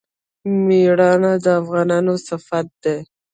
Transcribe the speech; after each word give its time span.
میړانه 0.65 1.31
د 1.43 1.45
افغانانو 1.61 2.13
صفت 2.27 2.67
دی. 2.83 2.97